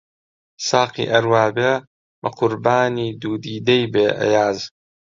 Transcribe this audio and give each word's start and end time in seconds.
ساقی 0.67 1.05
ئەر 1.11 1.25
وا 1.31 1.45
بێ 1.55 1.71
بە 2.21 2.29
قوربانی 2.37 3.09
دوو 3.21 3.35
دیدەی 3.43 3.85
بێ، 3.93 4.07
ئەیاز 4.19 4.59